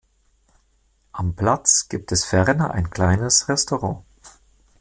Am 1.11 1.35
Platz 1.35 1.87
gibt 1.87 2.11
es 2.11 2.25
ferner 2.25 2.71
ein 2.71 2.89
kleines 2.89 3.47
Restaurant. 3.49 4.03